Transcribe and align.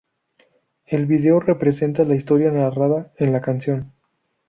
El 0.87 1.05
video 1.05 1.39
representa 1.39 2.05
la 2.05 2.15
historia 2.15 2.49
narrada 2.49 3.11
en 3.17 3.31
la 3.33 3.41
canción. 3.41 3.91